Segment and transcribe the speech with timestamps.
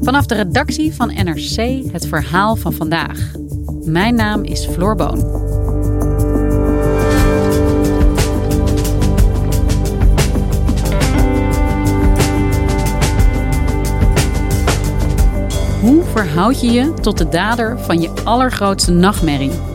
[0.00, 3.32] Vanaf de redactie van NRC het verhaal van vandaag.
[3.84, 5.18] Mijn naam is Floor Boon.
[15.80, 19.73] Hoe verhoud je je tot de dader van je allergrootste nachtmerrie?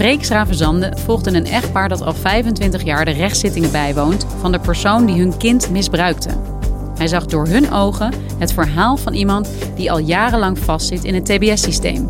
[0.00, 5.06] Freek Schravenzande volgde een echtpaar dat al 25 jaar de rechtszittingen bijwoont van de persoon
[5.06, 6.40] die hun kind misbruikte.
[6.96, 11.24] Hij zag door hun ogen het verhaal van iemand die al jarenlang vastzit in het
[11.24, 12.08] TBS-systeem.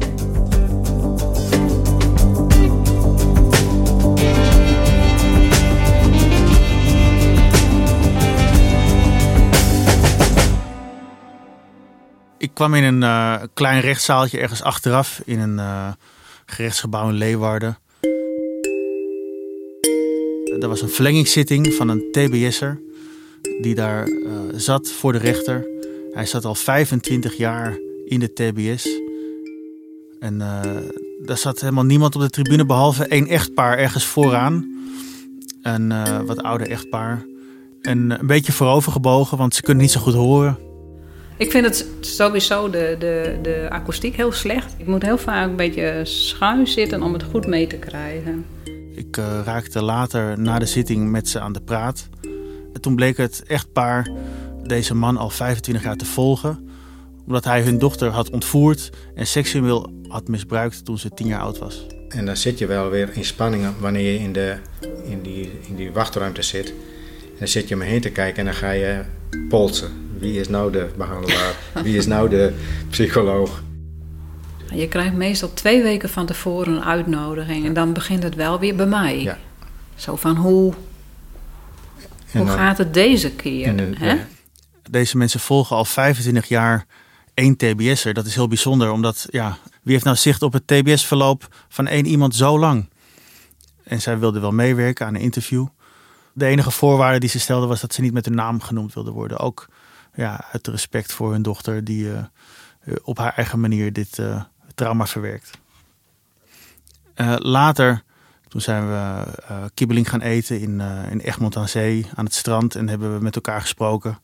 [12.38, 15.88] Ik kwam in een uh, klein rechtszaaltje ergens achteraf in een uh,
[16.50, 17.78] gerechtsgebouw in Leeuwarden.
[20.60, 22.80] Er was een verlengingszitting van een TBS'er
[23.60, 25.66] die daar uh, zat voor de rechter.
[26.12, 28.88] Hij zat al 25 jaar in de TBS.
[30.18, 30.38] En
[31.24, 34.68] daar zat helemaal niemand op de tribune behalve één echtpaar ergens vooraan.
[35.62, 37.26] Een wat ouder echtpaar.
[37.80, 40.69] En een beetje voorovergebogen, want ze kunnen niet zo goed horen.
[41.40, 44.74] Ik vind het sowieso de, de, de akoestiek heel slecht.
[44.76, 48.46] Ik moet heel vaak een beetje schuin zitten om het goed mee te krijgen.
[48.94, 52.08] Ik uh, raakte later na de zitting met ze aan de praat.
[52.72, 54.10] En toen bleek het echtpaar
[54.66, 56.68] deze man al 25 jaar te volgen.
[57.26, 61.58] Omdat hij hun dochter had ontvoerd en seksueel had misbruikt toen ze 10 jaar oud
[61.58, 61.86] was.
[62.08, 64.56] En dan zit je wel weer in spanningen wanneer je in, de,
[65.04, 66.68] in, die, in die wachtruimte zit.
[66.68, 69.02] En dan zit je om me heen te kijken en dan ga je
[69.48, 70.09] polsen.
[70.20, 71.54] Wie is nou de behandelaar?
[71.82, 72.54] Wie is nou de
[72.90, 73.62] psycholoog?
[74.74, 78.74] Je krijgt meestal twee weken van tevoren een uitnodiging en dan begint het wel weer
[78.74, 79.22] bij mij.
[79.22, 79.38] Ja.
[79.94, 80.74] Zo van hoe,
[82.32, 83.74] hoe dan- gaat het deze keer?
[83.98, 84.10] hè?
[84.12, 84.26] ja.
[84.90, 86.86] Deze mensen volgen al 25 jaar
[87.34, 88.14] één TBS'er.
[88.14, 92.06] Dat is heel bijzonder, omdat ja, wie heeft nou zicht op het TBS-verloop van één
[92.06, 92.88] iemand zo lang?
[93.84, 95.66] En zij wilde wel meewerken aan een interview.
[96.32, 99.10] De enige voorwaarde die ze stelde was dat ze niet met hun naam genoemd wilde
[99.10, 99.38] worden.
[99.38, 99.68] Ook
[100.20, 102.18] ja, uit respect voor hun dochter, die eh,
[102.80, 104.42] eh, op haar eigen manier dit eh,
[104.74, 105.58] trauma verwerkt.
[107.36, 108.02] Later,
[108.48, 109.24] toen zijn we
[109.74, 112.74] kibbeling gaan eten in, in Egmond aan Zee, aan het strand.
[112.74, 114.18] En hebben we met elkaar gesproken.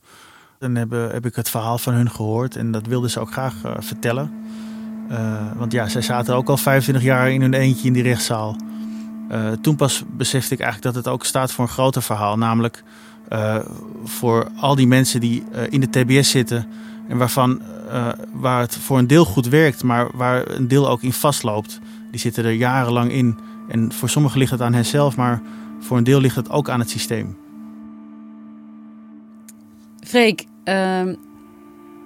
[0.59, 2.57] En hebben, heb ik het verhaal van hun gehoord.
[2.57, 4.33] En dat wilden ze ook graag vertellen.
[5.57, 8.57] Want ja, zij zaten ook al 25 jaar in hun eentje in die rechtszaal.
[9.61, 12.39] Toen pas besefte ik eigenlijk dat het ook staat voor een groter verhaal.
[12.39, 12.83] Namelijk
[13.29, 13.59] eh,
[14.05, 16.67] voor al die mensen die eh, in de TBS zitten.
[17.09, 17.61] En waarvan,
[17.91, 21.79] eh, waar het voor een deel goed werkt, maar waar een deel ook in vastloopt.
[22.11, 23.39] Die zitten er jarenlang in.
[23.69, 25.43] En voor sommigen ligt het aan henzelf, maar
[25.81, 27.37] voor een deel ligt het ook aan het systeem.
[30.01, 31.15] Freek, ehm,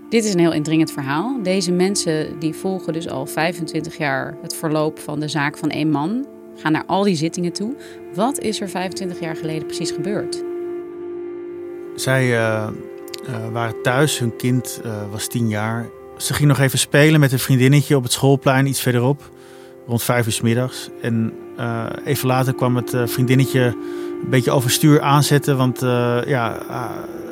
[0.09, 1.43] dit is een heel indringend verhaal.
[1.43, 5.91] Deze mensen die volgen dus al 25 jaar het verloop van de zaak van één
[5.91, 6.27] man.
[6.57, 7.77] Gaan naar al die zittingen toe.
[8.15, 10.50] Wat is er 25 jaar geleden precies gebeurd?
[11.95, 12.71] Zij eh, eh,
[13.53, 15.89] waren thuis, hun kind eh, was tien jaar.
[16.17, 19.31] Ze ging nog even spelen met een vriendinnetje op het schoolplein iets verderop,
[19.87, 20.89] rond vijf uur 's middags.
[21.03, 21.33] En
[22.05, 23.61] even later kwam het vriendinnetje
[24.23, 25.81] een beetje overstuur aanzetten, want
[26.27, 26.59] ja,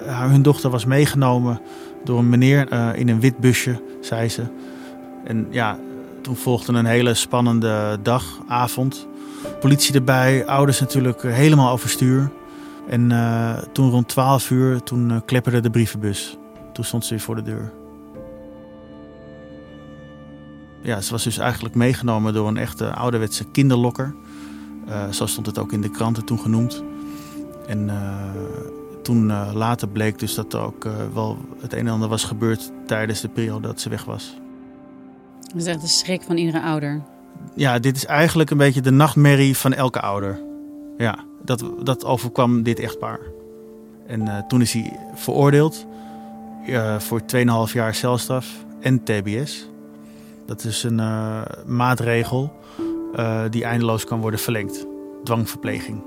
[0.06, 1.60] hun dochter was meegenomen
[2.04, 4.42] door een meneer in een wit busje, zei ze.
[5.24, 5.78] En ja,
[6.22, 9.06] toen volgde een hele spannende dag, avond.
[9.60, 12.30] Politie erbij, ouders natuurlijk helemaal overstuur.
[12.88, 16.36] En eh, toen rond 12 uur, toen eh, klepperde de brievenbus.
[16.72, 17.72] Toen stond ze weer voor de deur.
[20.82, 24.14] Ja, ze was dus eigenlijk meegenomen door een echte ouderwetse kinderlokker.
[24.86, 26.84] Eh, zo stond het ook in de kranten toen genoemd.
[27.66, 27.90] En
[29.02, 33.20] toen later bleek dus dat er ook wel het een en ander was gebeurd tijdens
[33.20, 34.36] de periode dat ze weg was.
[35.40, 37.02] Dat is echt de schrik van iedere ouder.
[37.54, 40.40] Ja, dit is eigenlijk een beetje de nachtmerrie van elke ouder.
[40.96, 43.20] Ja, dat, dat overkwam dit echtpaar.
[44.08, 45.86] En eh, toen is hij veroordeeld
[46.66, 48.46] eh, voor 2,5 jaar celstraf
[48.80, 49.68] en TBS.
[50.46, 52.56] Dat is een eh, maatregel
[53.50, 54.86] die eindeloos kan worden verlengd.
[55.24, 56.02] Dwangverpleging.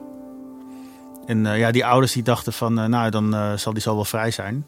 [1.25, 4.65] En ja, die ouders die dachten van, nou dan zal die zo wel vrij zijn.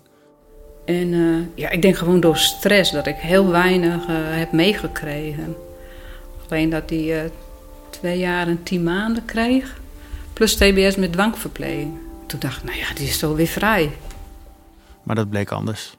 [0.85, 1.09] En
[1.55, 5.55] ja, ik denk gewoon door stress dat ik heel weinig heb meegekregen.
[6.49, 7.31] Alleen dat hij
[7.89, 9.81] twee jaar en tien maanden kreeg.
[10.33, 11.97] Plus TBS met dwangverpleging.
[12.27, 13.97] Toen dacht ik, nou ja, die is zo weer vrij.
[15.03, 15.97] Maar dat bleek anders.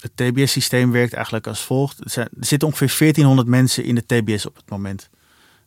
[0.00, 2.16] Het TBS-systeem werkt eigenlijk als volgt.
[2.16, 5.10] Er, zitten ongeveer 1400 mensen in de TBS op het moment.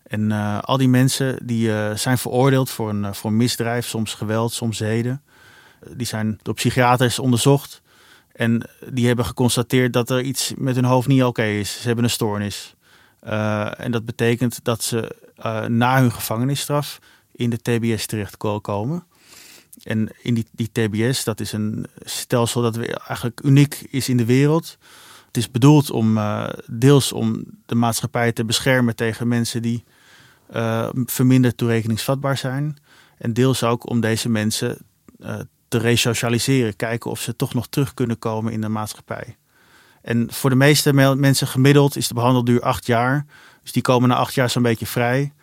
[0.04, 4.14] En eh, al die mensen die eh, zijn veroordeeld voor een, eh, voor misdrijf, soms
[4.14, 5.22] geweld, soms zeden.
[5.90, 7.82] die zijn door psychiaters onderzocht.
[8.32, 11.82] En die hebben geconstateerd dat er iets met hun hoofd niet oké is.
[11.82, 12.76] Ze hebben een stoornis.
[13.78, 15.16] En dat betekent dat ze
[15.68, 17.00] na hun gevangenisstraf
[17.36, 19.04] in de TBS terechtkomen.
[19.84, 24.18] En in die, die TBS, dat is een stelsel dat weer eigenlijk uniek is in
[24.18, 24.78] de wereld.
[25.28, 29.84] Het is bedoeld om eh, deels om de maatschappij te beschermen tegen mensen die
[30.50, 32.78] eh, verminderd toerekeningsvatbaar zijn.
[33.18, 34.78] En deels ook om deze mensen
[35.20, 36.76] eh, te resocialiseren.
[36.76, 39.38] Kijken of ze toch nog terug kunnen komen in de maatschappij.
[40.02, 43.26] En voor de meeste me- mensen gemiddeld is de behandelduur acht jaar.
[43.62, 45.34] Dus die komen na acht jaar zo'n beetje vrij.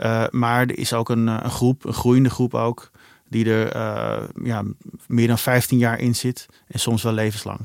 [0.00, 2.90] Eh, maar er is ook een, eh, een groep, een groeiende groep ook,
[3.28, 4.64] die er eh, ja,
[5.06, 6.46] meer dan 15 jaar in zit.
[6.66, 7.60] En soms wel levenslang.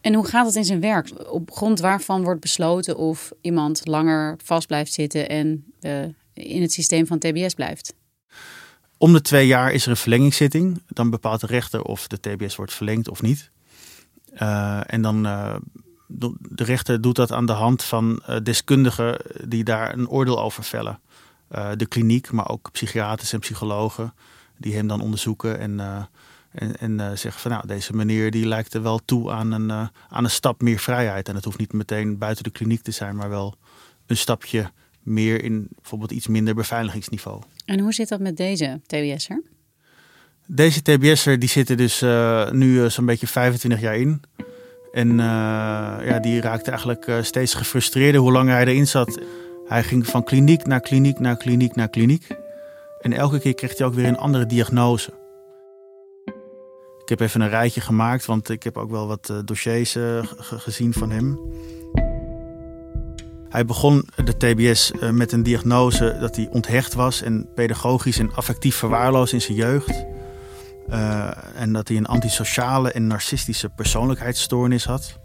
[0.00, 1.30] En hoe gaat het in zijn werk?
[1.30, 5.64] Op grond waarvan wordt besloten of iemand langer vast blijft zitten en
[6.32, 7.94] in het systeem van TBS blijft?
[8.98, 10.82] Om de twee jaar is er een verlengingszitting.
[10.88, 13.50] Dan bepaalt de rechter of de TBS wordt verlengd of niet.
[14.86, 15.22] En dan
[16.38, 20.98] de rechter doet dat aan de hand van deskundigen die daar een oordeel over vellen.
[21.54, 24.14] Eh, de kliniek, maar ook psychiaters en psychologen
[24.58, 26.02] die hem dan onderzoeken en, eh,
[26.52, 29.70] en, en eh, zeggen van nou, deze meneer die lijkt er wel toe aan een,
[30.08, 31.28] aan een stap meer vrijheid.
[31.28, 33.54] En het hoeft niet meteen buiten de kliniek te zijn, maar wel
[34.06, 34.70] een stapje
[35.02, 37.42] meer in bijvoorbeeld iets minder beveiligingsniveau.
[37.64, 39.42] En hoe zit dat met deze TBS'er?
[40.46, 42.00] Deze TBS'er die zit er dus
[42.52, 44.22] nu zo'n beetje 25 jaar in.
[44.92, 49.18] En ja, die raakte eigenlijk steeds gefrustreerder hoe langer hij erin zat.
[49.66, 52.26] Hij ging van kliniek naar kliniek naar kliniek naar kliniek.
[53.00, 55.10] En elke keer kreeg hij ook weer een andere diagnose.
[57.02, 60.02] Ik heb even een rijtje gemaakt, want ik heb ook wel wat eh, dossiers eh,
[60.22, 61.38] ge- gezien van hem.
[63.48, 68.34] Hij begon de TBS eh, met een diagnose dat hij onthecht was en pedagogisch en
[68.34, 70.04] affectief verwaarloosd in zijn jeugd.
[71.54, 75.18] En dat hij een antisociale en narcistische persoonlijkheidsstoornis had.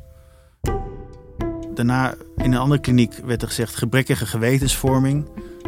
[1.79, 5.25] Daarna in een andere kliniek werd er gezegd gebrekkige gewetensvorming.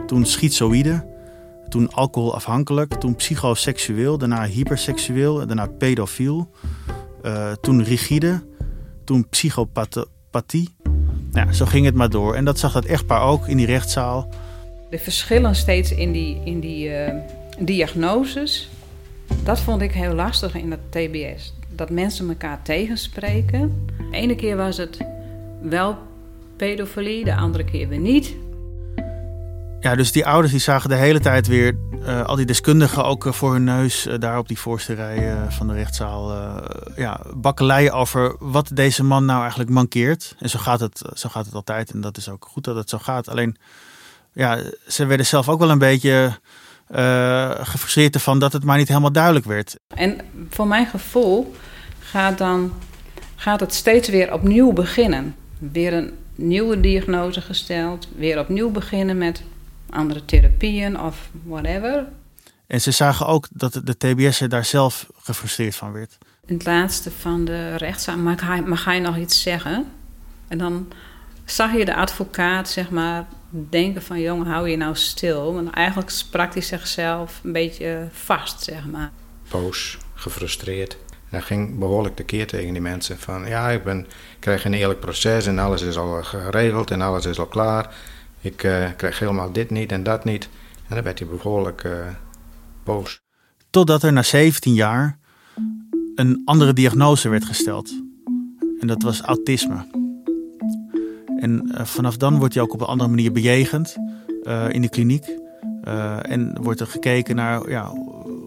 [0.07, 1.05] Toen schizoïde.
[1.69, 2.93] Toen alcoholafhankelijk.
[2.93, 4.17] Toen psychoseksueel.
[4.17, 5.47] Daarna hyperseksueel.
[5.47, 6.49] Daarna pedofiel.
[7.23, 8.43] Eh, toen rigide.
[9.03, 10.75] Toen psychopathie.
[11.31, 12.35] Nou, ja, zo ging het maar door.
[12.35, 14.29] En dat zag dat echtpaar ook in die rechtszaal.
[14.89, 17.15] De verschillen steeds in die, in die eh,
[17.59, 18.69] diagnoses,
[19.43, 21.53] dat vond ik heel lastig in dat TBS.
[21.75, 23.87] Dat mensen elkaar tegenspreken.
[24.11, 24.97] De ene keer was het
[25.61, 25.97] wel
[26.55, 28.35] pedofilie, de andere keer weer niet.
[29.79, 31.75] Ja, dus die ouders die zagen de hele tijd weer
[32.05, 35.35] eh, al die deskundigen ook eh, voor hun neus eh, daar op die voorste rij
[35.49, 36.51] van de rechtszaal.
[36.95, 40.35] ja, bakkeleien over wat deze man nou eigenlijk mankeert.
[40.39, 42.89] En zo gaat, het, zo gaat het altijd en dat is ook goed dat het
[42.89, 43.29] zo gaat.
[43.29, 43.57] Alleen,
[44.33, 44.57] ja,
[44.87, 46.39] ze werden zelf ook wel een beetje
[47.61, 49.75] gefrustreerd ervan dat het maar niet helemaal duidelijk werd.
[49.87, 50.17] En
[50.49, 51.55] voor mijn gevoel
[51.99, 52.73] gaat, dan,
[53.35, 55.35] gaat het steeds weer opnieuw beginnen.
[55.71, 59.43] Weer een nieuwe diagnose gesteld, weer opnieuw beginnen met
[59.89, 62.07] andere therapieën of whatever.
[62.67, 66.17] En ze zagen ook dat de TBS'er daar zelf gefrustreerd van werd.
[66.45, 69.91] In het laatste van de rechtszaak, mag hij, mag hij nog iets zeggen?
[70.47, 70.91] En dan
[71.45, 74.21] zag je de advocaat, zeg maar, denken van...
[74.21, 75.53] jongen, hou je nou stil.
[75.53, 79.11] Want eigenlijk sprak hij zichzelf een beetje vast, zeg maar.
[79.49, 80.97] boos, gefrustreerd.
[81.31, 83.17] Dat ging behoorlijk tekeer tegen die mensen.
[83.17, 84.07] Van ja, ik, ben,
[84.39, 87.95] krijg een eerlijk proces en alles is al geregeld en alles is al klaar.
[88.41, 90.49] Ik eh, krijg helemaal dit niet en dat niet.
[90.75, 91.91] En dan werd hij behoorlijk eh,
[92.83, 93.21] boos.
[93.69, 95.19] Totdat er na 17 jaar
[96.15, 97.89] een andere diagnose werd gesteld.
[98.79, 99.87] En dat was autisme.
[101.39, 103.95] En eh, vanaf dan wordt hij ook op een andere manier bejegend
[104.69, 105.39] in de kliniek.
[106.21, 107.89] En wordt er gekeken naar ja,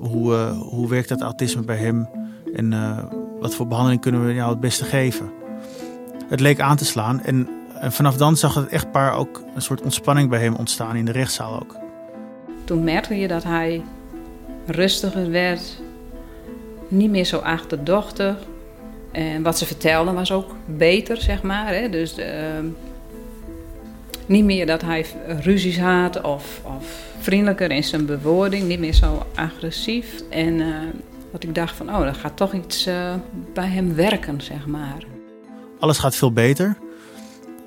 [0.00, 2.08] hoe, hoe werkt dat autisme bij hem
[2.56, 2.98] en eh,
[3.40, 5.30] wat voor behandeling kunnen we jou het beste geven.
[6.28, 7.48] Het leek aan te slaan en,
[7.80, 11.60] vanaf dan zag het echtpaar ook een soort ontspanning bij hem ontstaan in de rechtszaal
[11.60, 11.76] ook.
[12.64, 13.82] Toen merkte je dat hij
[14.66, 15.80] rustiger werd,
[16.88, 18.36] niet meer zo achterdochtig.
[19.12, 21.74] En wat ze vertelden was ook beter, zeg maar.
[21.74, 21.88] Hè?
[21.88, 22.66] Dus ehm,
[24.26, 25.06] Niet meer dat hij
[25.40, 30.22] ruzies had of, of vriendelijker in zijn bewoording, niet meer zo agressief.
[30.30, 30.76] En uh,
[31.34, 33.14] dat ik dacht van, oh, er gaat toch iets uh,
[33.54, 35.04] bij hem werken, zeg maar.
[35.78, 36.76] Alles gaat veel beter.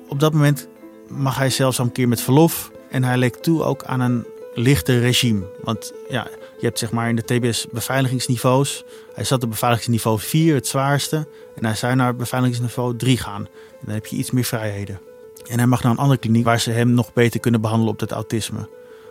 [0.08, 0.68] Op dat moment
[1.08, 2.70] mag hij zelfs al een keer met verlof.
[2.90, 5.46] En hij leek toe ook aan een lichte regime.
[5.62, 6.26] Want ja,
[6.58, 8.84] je hebt zeg maar in de TBS beveiligingsniveaus.
[9.14, 11.26] Hij zat op beveiligingsniveau 4, het zwaarste.
[11.56, 13.44] En hij zou naar beveiligingsniveau 3 gaan.
[13.70, 15.00] En dan heb je iets meer vrijheden.
[15.48, 18.00] En hij mag naar een andere kliniek waar ze hem nog beter kunnen behandelen op
[18.00, 18.68] het autisme.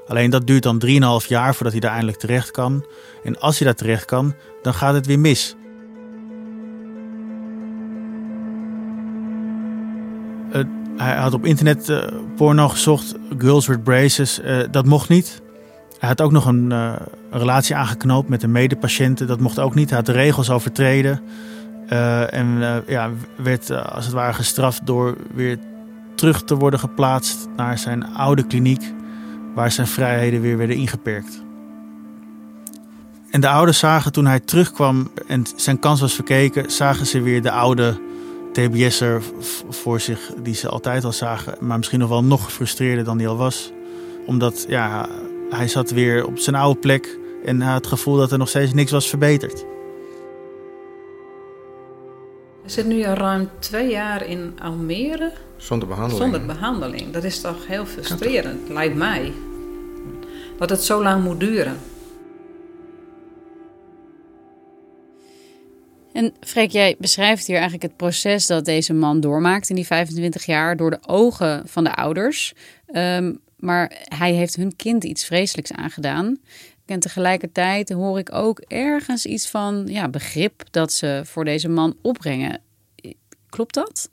[0.08, 2.86] Alleen dat duurt dan 3,5 jaar voordat hij daar eindelijk terecht kan.
[3.24, 5.56] En als hij daar terecht kan, dan gaat het weer mis.
[10.98, 12.04] hij had op internet uh,
[12.36, 14.40] porno gezocht, girls with braces.
[14.40, 15.42] Uh, dat mocht niet.
[16.00, 16.96] Hij had ook nog een,
[17.32, 19.26] relatie aangeknoopt met een medepatiënte.
[19.26, 19.90] Dat mocht ook niet.
[19.90, 21.22] Hij had de regels overtreden.
[22.30, 25.58] en ja, werd als het ware gestraft door weer
[26.16, 28.94] terug te worden geplaatst naar zijn oude kliniek,
[29.58, 31.42] waar zijn vrijheden weer werden ingeperkt.
[33.32, 37.42] En de ouders zagen toen hij terugkwam en zijn kans was verkeken, zagen ze weer
[37.42, 38.00] de oude
[38.54, 39.22] TBS'er
[39.70, 43.28] voor zich die ze altijd al zagen, maar misschien nog wel nog gefrustreerder dan hij
[43.28, 43.72] al was.
[44.26, 45.10] Omdat ja,
[45.50, 48.74] hij zat weer op zijn oude plek en had het gevoel dat er nog steeds
[48.74, 49.66] niks was verbeterd.
[52.62, 55.32] Hij zit nu al ruim twee jaar in Almere.
[55.58, 56.34] Zonder behandeling.
[56.34, 57.12] Zonder behandeling.
[57.12, 59.34] Dat is toch heel frustrerend, lijkt mij.
[60.58, 61.78] Dat het zo lang moet duren.
[66.14, 70.46] En Freek, jij beschrijft hier eigenlijk het proces dat deze man doormaakt in die 25
[70.46, 72.54] jaar door de ogen van de ouders.
[72.86, 76.38] Ehm, maar hij heeft hun kind iets vreselijks aangedaan.
[76.86, 81.96] En tegelijkertijd hoor ik ook ergens iets van ja, begrip dat ze voor deze man
[82.02, 82.62] opbrengen.
[83.50, 84.10] Klopt dat?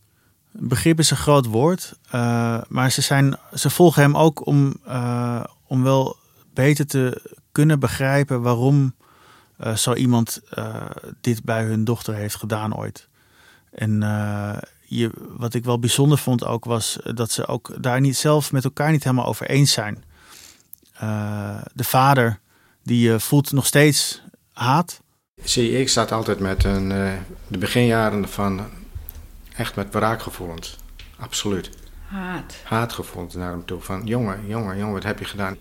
[0.50, 5.44] Begrip is een groot woord, uh, maar ze, zijn, ze volgen hem ook om, uh,
[5.66, 6.16] om wel
[6.54, 8.94] beter te kunnen begrijpen waarom
[9.60, 10.40] uh, zo iemand
[11.20, 13.08] dit bij hun dochter heeft gedaan ooit.
[13.70, 14.00] En
[14.86, 18.64] je, wat ik wel bijzonder vond ook was dat ze ook daar niet zelf met
[18.64, 20.04] elkaar niet helemaal over eens zijn.
[21.72, 22.38] de vader
[22.82, 25.00] die voelt nog steeds haat.
[25.44, 26.88] Zie, ik zat altijd met een,
[27.48, 28.60] de beginjaren van
[29.56, 30.76] echt met wraakgevoelens.
[31.16, 31.70] Absoluut.
[32.06, 32.54] Haat.
[32.64, 33.80] Haatgevoelens naar hem toe.
[33.80, 35.56] Van jongen, jongen, jongen, wat heb je gedaan?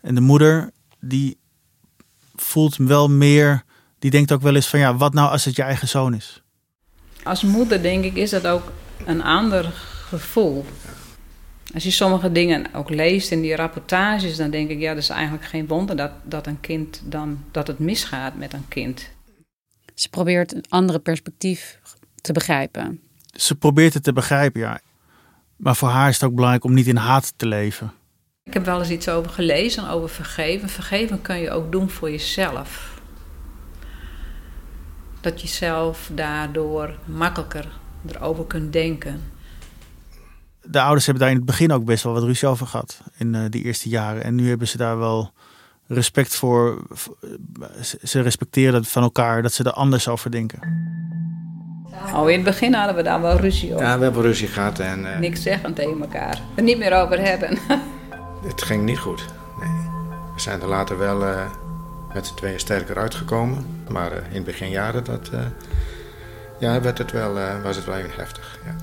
[0.00, 1.36] En de moeder, die
[2.34, 3.64] voelt wel meer...
[3.98, 6.42] Die denkt ook wel eens van ja, wat nou als het je eigen zoon is?
[7.22, 8.72] Als moeder denk ik is dat ook
[9.04, 9.64] een ander
[10.08, 10.64] gevoel.
[11.74, 15.08] Als je sommige dingen ook leest in die rapportages, dan denk ik, ja, dat is
[15.08, 19.08] eigenlijk geen wonder dat, dat een kind dan dat het misgaat met een kind.
[19.94, 21.80] Ze probeert een andere perspectief
[22.20, 23.00] te begrijpen
[23.40, 24.80] ze probeert het te begrijpen, ja.
[25.56, 27.92] Maar voor haar is het ook belangrijk om niet in haat te leven.
[28.46, 30.68] Ik heb wel eens iets over gelezen, over vergeven.
[30.68, 33.00] Vergeven kun je ook doen voor jezelf.
[35.20, 37.68] Dat je zelf daardoor makkelijker
[38.08, 39.22] erover kunt denken.
[40.62, 43.00] De ouders hebben daar in het begin ook best wel wat ruzie over gehad.
[43.18, 44.22] In uh, die eerste jaren.
[44.24, 45.32] En nu hebben ze daar wel
[45.86, 46.82] respect voor.
[48.02, 50.60] Ze respecteren dat van elkaar, dat ze er anders over denken.
[52.14, 53.86] Oh, in het begin hadden we daar wel ruzie over.
[53.86, 55.00] Ja, we hebben ruzie gehad en...
[55.00, 56.40] Uh, Niks zeggen tegen elkaar.
[56.54, 57.58] Er niet meer over hebben.
[58.42, 59.24] het ging niet goed.
[59.60, 59.68] Nee.
[60.34, 61.50] We zijn er later wel uh,
[62.14, 63.84] met z'n tweeën sterker uitgekomen.
[63.88, 65.30] Maar uh, in het beginjaren dat,
[66.58, 68.60] ja, werd het wel, was het wel even heftig.
[68.64, 68.76] Ja.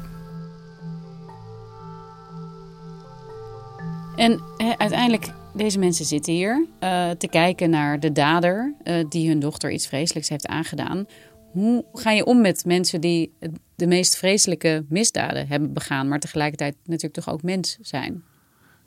[4.16, 4.42] En
[4.78, 6.66] uiteindelijk, deze mensen zitten hier
[7.18, 8.74] te kijken naar de dader
[9.10, 11.06] die hun dochter iets vreselijks heeft aangedaan.
[11.52, 13.34] Hoe ga je om met mensen die
[13.76, 18.24] de meest vreselijke misdaden hebben begaan, maar tegelijkertijd natuurlijk toch ook mens zijn?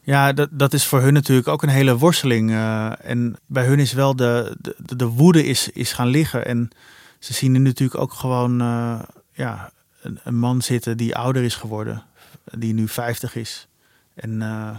[0.07, 2.51] Ja, dat, dat is voor hun natuurlijk ook een hele worsteling.
[2.51, 6.47] Uh, en bij hun is wel de, de, de, woede is, is gaan liggen.
[6.47, 6.71] En
[7.19, 9.71] ze zien nu natuurlijk ook gewoon uh, ja,
[10.01, 12.03] een, een, man zitten die ouder is geworden,
[12.59, 13.69] die nu 50 is.
[14.15, 14.77] En uh,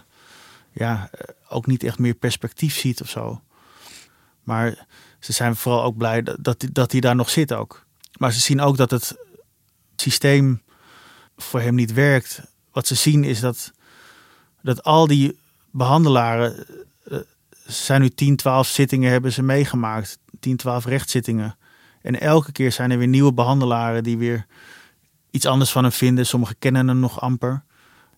[0.72, 1.10] ja,
[1.50, 3.42] ook niet echt meer perspectief ziet of zo.
[4.44, 4.86] Maar
[5.20, 7.86] ze zijn vooral ook blij dat, dat, dat hij daar nog zit ook.
[8.18, 9.18] Maar ze zien ook dat het
[9.96, 10.62] systeem
[11.38, 12.42] voor hem niet werkt.
[12.72, 13.72] Wat ze zien is dat,
[14.68, 15.40] dat al die
[15.72, 16.66] behandelaren
[17.12, 17.18] uh,
[17.66, 20.20] zijn nu 10, 12 zittingen hebben ze meegemaakt.
[20.40, 21.58] 10, 12 rechtszittingen.
[22.02, 24.46] En elke keer zijn er weer nieuwe behandelaren die weer
[25.32, 26.26] iets anders van hem vinden.
[26.26, 27.64] Sommigen kennen hem nog amper.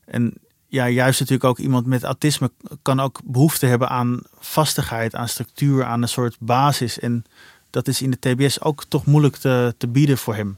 [0.06, 0.34] En
[0.68, 2.52] ja, juist natuurlijk ook iemand met autisme
[2.82, 7.00] kan ook behoefte hebben aan vastigheid, aan structuur, aan een soort basis.
[7.00, 7.24] En
[7.70, 10.58] dat is in de TBS ook toch moeilijk te, te bieden voor hem.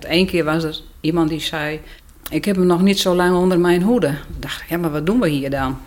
[0.00, 1.80] Eén keer was er iemand die zei:
[2.32, 4.08] Ik heb hem nog niet zo lang onder mijn hoede.
[4.08, 5.78] Ik dacht, ja, maar wat doen we hier dan?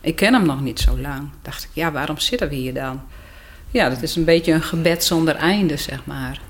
[0.00, 1.30] Ik ken hem nog niet zo lang.
[1.42, 3.00] Dacht ik, ja, waarom zitten we hier dan?
[3.70, 6.40] Ja, dat is een beetje een gebed zonder einde, zeg maar.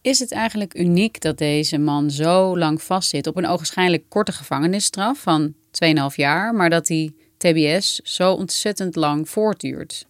[0.00, 5.18] Is het eigenlijk uniek dat deze man zo lang vastzit op een ogenschijnlijk korte gevangenisstraf
[5.18, 10.06] van 2,5 jaar, maar dat die TBS zo ontzettend lang voortduurt?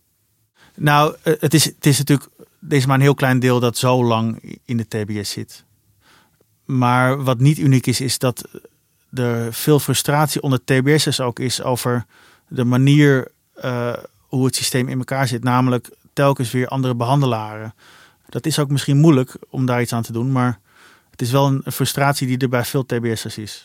[0.75, 4.05] Nou, eh, het is, het is natuurlijk, deze maar een heel klein deel dat zo
[4.05, 5.66] lang in de TBS zit.
[6.67, 8.49] Maar wat niet uniek is, is dat
[9.13, 12.07] er veel frustratie onder TBS'ers ook is over
[12.49, 13.29] de manier
[13.65, 15.45] uh, hoe het systeem in elkaar zit.
[15.45, 17.75] Namelijk telkens weer andere behandelaren.
[18.29, 20.61] Dat is ook misschien moeilijk om daar iets aan te doen, maar
[21.11, 23.65] het is wel een frustratie die er bij veel TBS'ers is.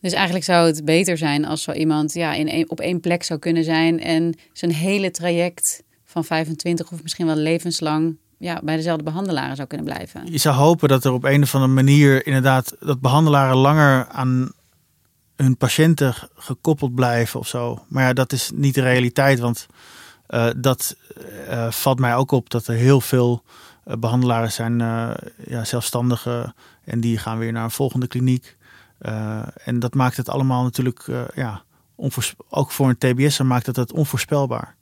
[0.00, 3.38] Dus eigenlijk zou het beter zijn als zo iemand ja, in op één plek zou
[3.38, 9.04] kunnen zijn en zijn hele traject van 25 of misschien wel levenslang ja, bij dezelfde
[9.04, 10.32] behandelaren zou kunnen blijven.
[10.32, 14.52] Je zou hopen dat er op een of andere manier inderdaad dat behandelaren langer aan
[15.36, 17.84] hun patiënten gekoppeld blijven of zo.
[17.88, 19.66] Maar ja, dat is niet de realiteit, want
[20.28, 20.96] uh, dat
[21.48, 23.42] uh, valt mij ook op dat er heel veel
[23.86, 24.78] uh, behandelaren zijn
[25.46, 28.56] ja, zelfstandigen en die gaan weer naar een volgende kliniek.
[29.64, 31.62] en dat maakt het allemaal natuurlijk, ja,
[32.48, 34.76] ook voor een TBS'er maakt het het onvoorspelbaar.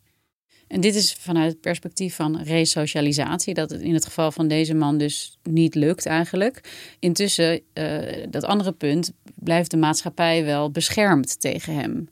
[0.69, 4.75] En dit is vanuit het perspectief van resocialisatie, dat het in het geval van deze
[4.75, 6.73] man dus niet lukt eigenlijk.
[6.99, 12.09] Intussen, uh, dat andere punt, blijft de maatschappij wel beschermd tegen hem.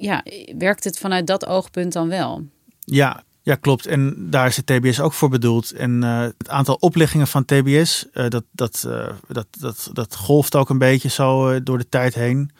[0.00, 0.24] Ja,
[0.58, 2.46] werkt het vanuit dat oogpunt dan wel?
[2.84, 3.86] Ja, ja, klopt.
[3.86, 5.72] En daar is de TBS ook voor bedoeld.
[5.72, 8.88] En uh, het aantal opleggingen van TBS, uh, dat, dat,
[9.28, 12.50] dat, dat, dat golft ook een beetje zo door de tijd heen.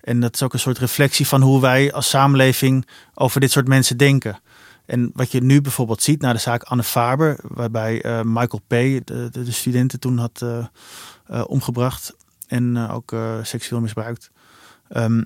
[0.00, 3.68] En dat is ook een soort reflectie van hoe wij als samenleving over dit soort
[3.68, 4.40] mensen denken.
[4.90, 8.70] En wat je nu bijvoorbeeld ziet na de zaak Anne Faber, waarbij uh, Michael P.,
[8.70, 10.64] de, de, de, studenten toen had uh,
[11.30, 12.16] uh, omgebracht
[12.46, 14.30] en ook seksueel misbruikt.
[14.96, 15.24] Um,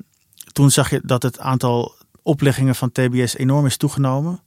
[0.52, 4.40] toen zag je dat het aantal opleggingen van TBS enorm is toegenomen.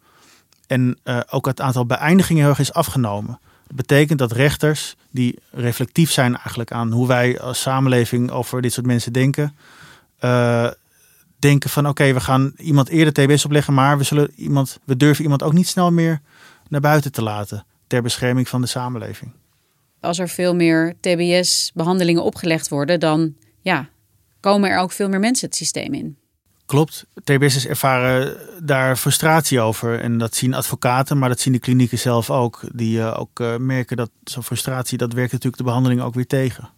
[0.68, 0.98] En
[1.30, 3.40] ook het aantal beëindigingen heel erg is afgenomen.
[3.68, 8.74] Dat betekent dat rechters die reflectief zijn eigenlijk aan hoe wij als samenleving over dit
[8.74, 9.56] soort mensen denken,
[11.40, 15.24] denken van oké, we gaan iemand eerder TBS opleggen, maar we, zullen iemand, we durven
[15.24, 16.22] iemand ook niet snel meer
[16.70, 19.32] naar buiten te laten ter bescherming van de samenleving.
[20.00, 23.90] Als er veel meer TBS-behandelingen opgelegd worden, dan ja,
[24.40, 26.18] komen er ook veel meer mensen het systeem in.
[26.66, 27.06] Klopt.
[27.24, 30.00] TBS'ers ervaren daar frustratie over.
[30.00, 32.62] En dat zien advocaten, maar dat zien de klinieken zelf ook.
[32.74, 36.28] Die uh, ook uh, merken dat zo'n frustratie, dat werkt natuurlijk de behandeling ook weer
[36.28, 36.70] tegen.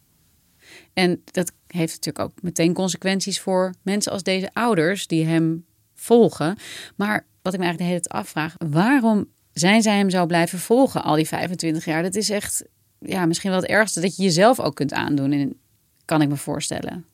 [1.00, 6.58] En dat heeft natuurlijk ook meteen consequenties voor mensen als deze ouders die hem volgen.
[6.96, 10.60] Maar wat ik me eigenlijk de hele tijd afvraag, waarom zijn zij hem zo blijven
[10.60, 12.04] volgen al die 25 jaar?
[12.04, 12.64] Dat is echt,
[13.00, 15.60] ja, misschien wel het ergste dat je jezelf ook kunt aandoen, en
[16.06, 17.06] kan ik me voorstellen.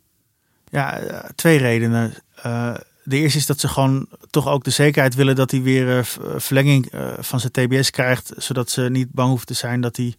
[0.70, 2.14] Ja, eh, twee redenen.
[2.46, 5.98] Uh, de eerste is dat ze gewoon toch ook de zekerheid willen dat hij weer
[5.98, 6.04] uh,
[6.40, 10.16] verlenging van zijn TBS krijgt, zodat ze niet bang hoeft te zijn dat hij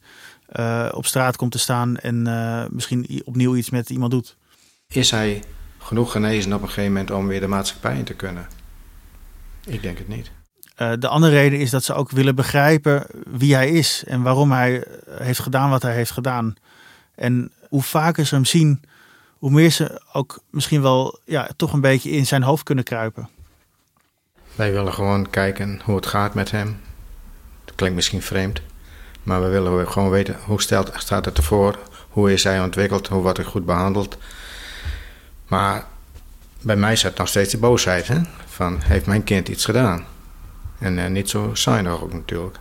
[0.52, 4.36] uh, op straat komt te staan en uh, misschien opnieuw iets met iemand doet.
[4.88, 5.42] Is hij
[5.78, 8.46] genoeg genezen op een gegeven moment om weer de maatschappij in te kunnen?
[9.66, 10.30] Ik denk het niet.
[10.78, 14.52] Uh, de andere reden is dat ze ook willen begrijpen wie hij is en waarom
[14.52, 16.56] hij heeft gedaan wat hij heeft gedaan.
[17.14, 18.82] En hoe vaker ze hem zien,
[19.38, 23.28] hoe meer ze ook misschien wel ja, toch een beetje in zijn hoofd kunnen kruipen.
[24.54, 26.80] Wij willen gewoon kijken hoe het gaat met hem.
[27.64, 28.60] Dat klinkt misschien vreemd.
[29.26, 33.22] Maar we willen gewoon weten hoe stelt, staat het ervoor, hoe is hij ontwikkeld, hoe
[33.22, 34.16] wordt hij goed behandeld.
[35.46, 35.86] Maar
[36.62, 38.20] bij mij zit nog steeds de boosheid, hè?
[38.46, 40.04] van heeft mijn kind iets gedaan?
[40.78, 42.58] En uh, niet zo zijn ook natuurlijk.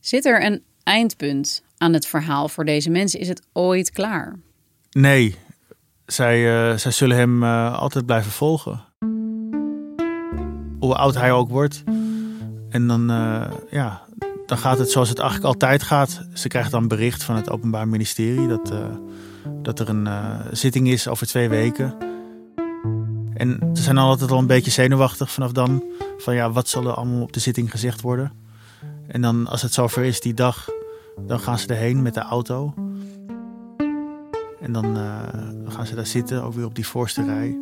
[0.00, 3.20] Zit er een eindpunt aan het verhaal voor deze mensen?
[3.20, 4.38] Is het ooit klaar?
[4.90, 5.36] Nee,
[6.06, 8.84] zij, uh, zij zullen hem uh, altijd blijven volgen.
[10.78, 11.82] Hoe oud hij ook wordt.
[12.68, 13.06] En dan,
[13.70, 14.04] ja,
[14.46, 16.26] dan gaat het zoals het eigenlijk altijd gaat.
[16.32, 18.78] Ze krijgt dan bericht van het Openbaar Ministerie dat, uh,
[19.62, 21.94] dat er een uh, zitting is over twee weken.
[23.34, 25.84] En ze zijn altijd al een beetje zenuwachtig vanaf dan.
[26.18, 28.32] Van ja, wat zal er allemaal op de zitting gezegd worden?
[29.06, 30.68] En dan als het zover is die dag,
[31.26, 32.74] dan gaan ze erheen met de auto.
[34.60, 35.18] En dan uh,
[35.68, 37.58] gaan ze daar zitten, ook weer op die voorste rij.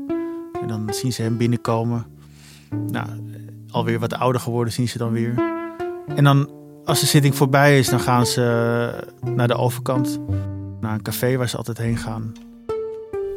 [0.61, 2.07] En dan zien ze hem binnenkomen.
[2.90, 3.09] Nou,
[3.71, 5.35] alweer wat ouder geworden zien ze dan weer.
[6.07, 8.42] En dan als de zitting voorbij is, dan gaan ze
[9.23, 10.18] eh, naar de overkant.
[10.81, 12.33] Naar een café waar ze altijd heen gaan.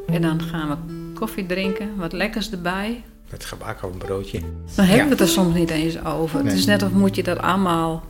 [0.07, 0.75] En dan gaan we
[1.13, 3.03] koffie drinken, wat lekkers erbij.
[3.29, 4.39] Met gebak of een broodje.
[4.75, 6.43] Dan hebben we het er soms niet eens over.
[6.43, 8.03] Het is net of moet je dat allemaal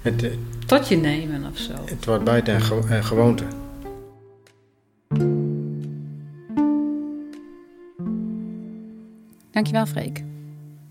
[0.00, 0.30] het, eh,
[0.66, 1.72] tot je nemen of zo.
[1.84, 2.54] Het wordt buiten
[2.88, 3.44] een gewoonte.
[9.50, 10.24] Dankjewel, Freek.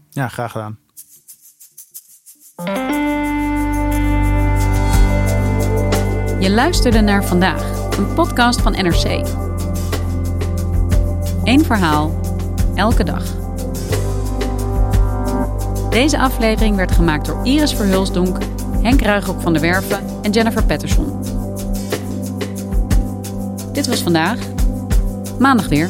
[0.10, 0.78] Ja, graag gedaan.
[6.42, 7.64] Je luisterde naar vandaag,
[7.98, 9.28] een podcast van NRC.
[11.44, 12.20] Eén verhaal,
[12.76, 13.24] elke dag.
[15.90, 18.38] Deze aflevering werd gemaakt door Iris Verhulsdonk,
[18.82, 21.22] Henk Ruigrok van der Werven en Jennifer Patterson.
[23.72, 24.40] Dit was vandaag.
[25.40, 25.90] Maandag weer.